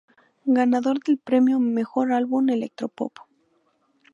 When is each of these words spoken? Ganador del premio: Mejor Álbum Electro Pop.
Ganador 0.47 0.99
del 1.03 1.19
premio: 1.19 1.59
Mejor 1.59 2.11
Álbum 2.11 2.49
Electro 2.49 2.87
Pop. 2.87 3.13